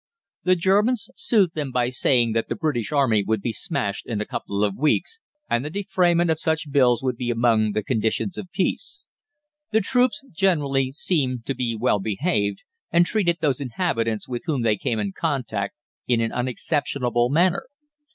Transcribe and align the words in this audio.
The 0.45 0.55
Germans 0.55 1.11
soothed 1.15 1.53
them 1.53 1.71
by 1.71 1.91
saying 1.91 2.31
that 2.31 2.49
the 2.49 2.55
British 2.55 2.91
Army 2.91 3.21
would 3.21 3.39
be 3.39 3.53
smashed 3.53 4.07
in 4.07 4.19
a 4.19 4.25
couple 4.25 4.63
of 4.63 4.75
weeks, 4.75 5.19
and 5.47 5.63
the 5.63 5.69
defrayment 5.69 6.31
of 6.31 6.39
such 6.39 6.71
bills 6.71 7.03
would 7.03 7.17
be 7.17 7.29
among 7.29 7.73
the 7.73 7.83
conditions 7.83 8.35
of 8.35 8.51
peace. 8.51 9.05
The 9.69 9.79
troops 9.79 10.23
generally 10.31 10.91
seemed 10.91 11.45
to 11.45 11.53
be 11.53 11.77
well 11.79 11.99
behaved, 11.99 12.63
and 12.89 13.05
treated 13.05 13.37
those 13.41 13.61
inhabitants 13.61 14.27
with 14.27 14.41
whom 14.47 14.63
they 14.63 14.75
came 14.75 14.97
in 14.97 15.13
contact 15.15 15.77
in 16.07 16.19
an 16.19 16.31
unexceptionable 16.31 17.29
manner. 17.29 17.67